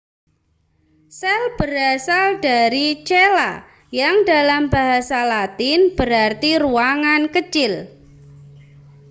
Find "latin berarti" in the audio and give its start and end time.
5.31-6.51